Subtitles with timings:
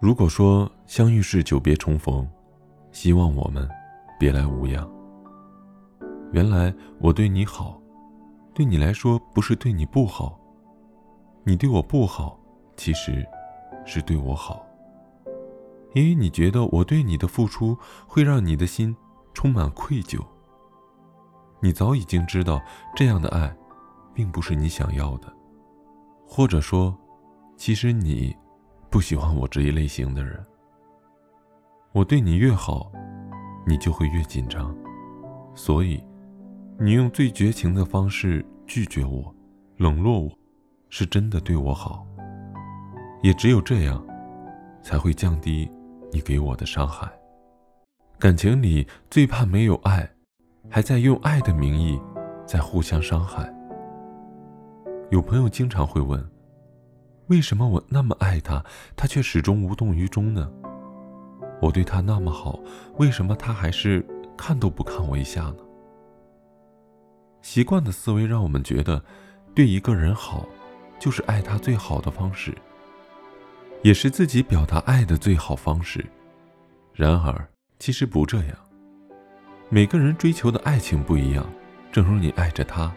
[0.00, 2.26] 如果说相遇是久别重逢，
[2.92, 3.68] 希望我们
[4.18, 4.88] 别来无恙。
[6.32, 7.80] 原来我对你好，
[8.54, 10.38] 对你来说不是对你不好，
[11.42, 12.38] 你对我不好，
[12.76, 13.26] 其实
[13.84, 14.64] 是对我好。
[15.94, 18.94] 因为你觉得我对你的付出会让你的心
[19.34, 20.20] 充满愧疚。
[21.60, 22.62] 你早已经知道
[22.94, 23.52] 这样的爱，
[24.14, 25.32] 并不是你想要的，
[26.24, 26.96] 或者说，
[27.56, 28.36] 其实你
[28.90, 30.44] 不喜欢我这一类型的人。
[31.92, 32.90] 我对你越好，
[33.66, 34.76] 你就会越紧张，
[35.54, 36.02] 所以，
[36.78, 39.34] 你用最绝情的方式拒绝我，
[39.76, 40.30] 冷落我，
[40.88, 42.06] 是真的对我好。
[43.22, 44.04] 也只有这样，
[44.82, 45.70] 才会降低
[46.12, 47.10] 你给我的伤害。
[48.18, 50.08] 感情里最怕没有爱。
[50.70, 51.98] 还在用爱的名义，
[52.44, 53.50] 在互相伤害。
[55.10, 56.22] 有朋友经常会问：
[57.28, 58.64] 为什么我那么爱他，
[58.96, 60.50] 他却始终无动于衷呢？
[61.60, 62.58] 我对他那么好，
[62.96, 64.04] 为什么他还是
[64.36, 65.56] 看都不看我一下呢？
[67.42, 69.02] 习惯的思维让我们觉得，
[69.54, 70.46] 对一个人好，
[70.98, 72.56] 就是爱他最好的方式，
[73.82, 76.04] 也是自己表达爱的最好方式。
[76.94, 77.46] 然而，
[77.78, 78.56] 其实不这样。
[79.68, 81.46] 每个人追求的爱情不一样，
[81.92, 82.90] 正如你爱着他，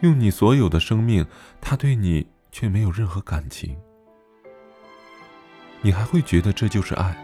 [0.00, 1.24] 用你所有的生命，
[1.60, 3.76] 他对你却没有任何感情，
[5.82, 7.16] 你还会觉得这就是爱？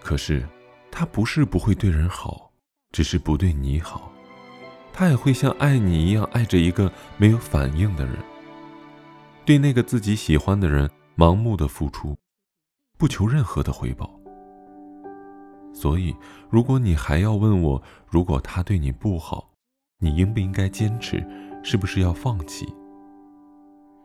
[0.00, 0.46] 可是，
[0.90, 2.50] 他不是不会对人好，
[2.92, 4.12] 只是不对你好，
[4.92, 8.16] 他也会像爱你一样爱着一个没有反应的人，
[9.44, 12.16] 对那个自己喜欢的人盲目的付出，
[12.96, 14.18] 不求任何的回报。
[15.74, 16.16] 所以，
[16.50, 19.50] 如果你还要问我，如果他对你不好，
[19.98, 21.24] 你应不应该坚持？
[21.70, 22.66] 是不是要放弃？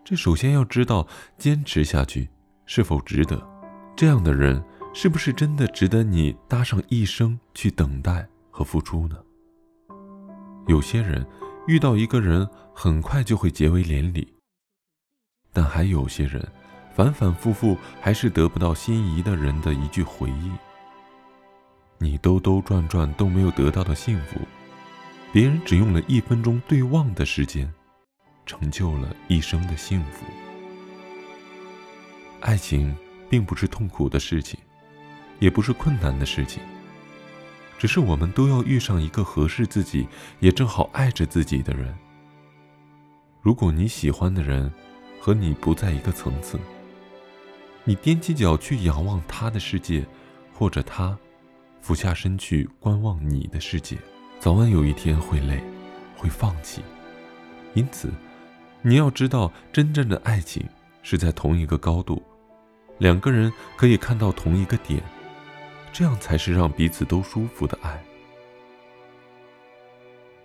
[0.04, 2.28] 这首先要知道，坚持下去
[2.66, 3.42] 是否值得？
[3.96, 4.62] 这样的人
[4.94, 9.16] 是不是真的值得你搭上一生去等待和付出呢？
[10.68, 11.26] 有些人
[11.66, 14.28] 遇到一个人，很快就会结为连理，
[15.54, 16.46] 但还有些人，
[16.94, 20.52] 反反复复还是得不到心仪的人的一句回应。
[21.98, 24.42] 你兜兜转转都没有得到的幸福，
[25.34, 27.68] 别人只用了一分钟对望的时间，
[28.46, 30.28] 成就了一生的幸福。
[32.40, 32.96] 爱情
[33.32, 34.60] 并不是痛苦的事情，
[35.40, 36.62] 也不是困难的事情，
[37.80, 40.08] 只是我们都要遇上一个合适自己，
[40.40, 41.98] 也正好爱着自己的人。
[43.42, 44.72] 如果你喜欢的人
[45.20, 46.60] 和你不在一个层次，
[47.84, 50.06] 你踮起脚去仰望他的世界，
[50.54, 51.18] 或者他。
[51.82, 53.98] 俯下身去观望你的世界，
[54.44, 55.64] 早晚有一天会累，
[56.18, 56.84] 会放弃。
[57.76, 58.12] 因此，
[58.82, 60.62] 你要知道，真正的爱情
[61.02, 62.22] 是在同一个高度，
[62.98, 65.02] 两个人可以看到同一个点，
[65.94, 68.04] 这样才是让彼此都舒服的爱。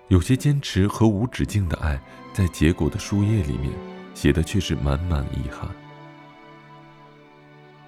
[0.07, 2.01] 有些坚持和无止境的爱，
[2.33, 3.73] 在结果的书页里面
[4.15, 5.69] 写的却是满满遗憾。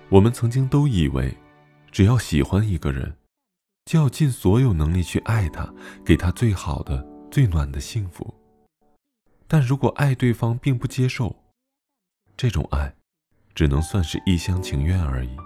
[0.09, 1.33] 我们曾经都以为，
[1.93, 3.15] 只要喜欢一个人。
[3.91, 5.69] 就要尽所有能力去爱他，
[6.05, 8.33] 给他最好的、最暖的幸福。
[9.49, 11.35] 但如果爱对方并不接受，
[12.37, 12.95] 这种爱，
[13.53, 15.37] 只能算是一厢情愿而已。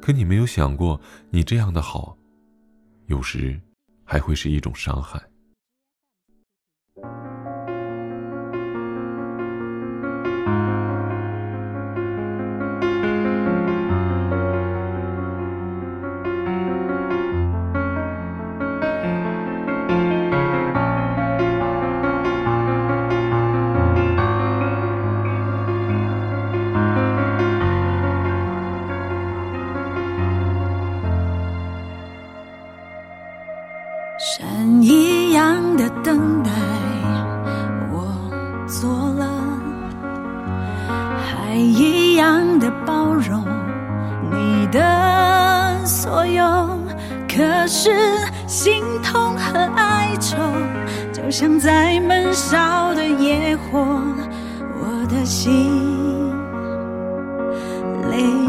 [0.00, 2.16] 可你没有想过，你这样的好，
[3.08, 3.60] 有时
[4.04, 5.22] 还会是一种伤害。
[34.24, 36.50] 山一样的等待，
[37.90, 38.06] 我
[38.68, 39.26] 做了；
[41.18, 43.44] 海一样的包容
[44.30, 46.44] 你的所有。
[47.28, 47.90] 可是
[48.46, 50.36] 心痛和哀愁，
[51.12, 53.80] 就像在闷烧的野火，
[54.80, 56.32] 我的心
[58.08, 58.41] 累。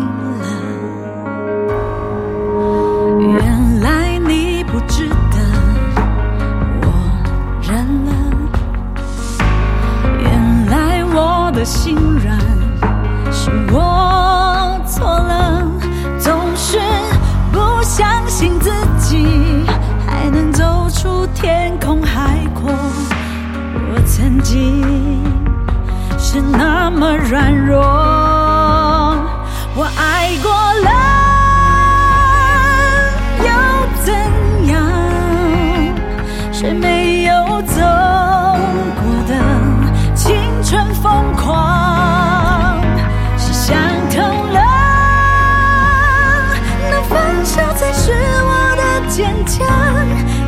[49.15, 49.67] 坚强，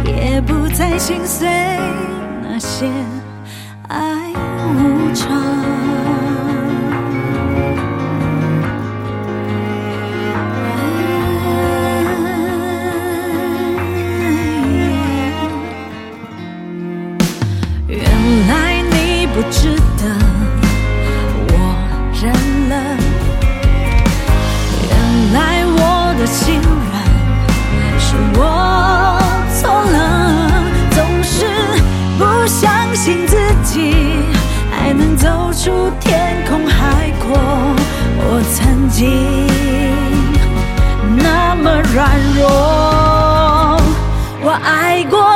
[0.06, 1.48] 也不再心碎
[2.42, 2.90] 那些
[3.90, 4.34] 爱
[4.74, 5.30] 无常。
[17.88, 18.02] 原
[18.48, 20.04] 来你不值得
[21.50, 21.54] 我
[22.20, 22.34] 认
[22.68, 22.74] 了，
[24.90, 24.92] 原
[25.34, 25.80] 来我
[26.18, 26.66] 的心软
[28.00, 28.40] 是我
[33.75, 33.92] 起
[34.72, 37.36] 还能走出天空海阔。
[38.18, 39.45] 我曾经
[41.18, 43.77] 那么软弱，
[44.42, 45.35] 我爱过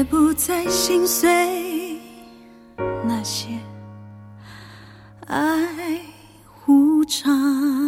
[0.00, 1.28] 也不再心碎
[3.04, 3.48] 那些
[5.26, 6.00] 爱
[6.66, 7.79] 无常。